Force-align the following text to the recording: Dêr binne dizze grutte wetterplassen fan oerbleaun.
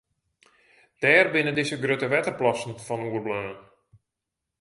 Dêr 1.01 1.25
binne 1.33 1.53
dizze 1.55 1.77
grutte 1.83 2.07
wetterplassen 2.11 2.73
fan 2.85 3.05
oerbleaun. 3.07 3.57